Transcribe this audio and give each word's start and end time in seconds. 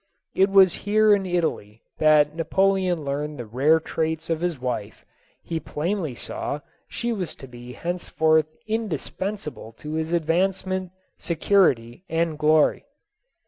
It 0.33 0.49
was 0.49 0.73
here 0.89 1.13
in 1.13 1.27
Italy 1.27 1.83
that 1.99 2.35
Napoleon 2.35 3.05
learned 3.05 3.37
the 3.37 3.45
rare 3.45 3.79
traits 3.79 4.31
of 4.31 4.41
his 4.41 4.59
wife; 4.59 5.05
he 5.43 5.59
plainly 5.59 6.15
saw 6.15 6.61
she 6.87 7.13
was 7.13 7.35
to 7.35 7.47
be 7.47 7.73
henceforth 7.73 8.47
in 8.65 8.87
dispensable 8.87 9.73
to 9.73 9.93
his 9.93 10.11
advancement, 10.11 10.89
security 11.19 12.03
and 12.09 12.35
glory. 12.39 12.85